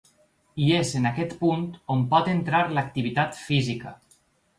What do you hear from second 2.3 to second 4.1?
entrar l’activitat física.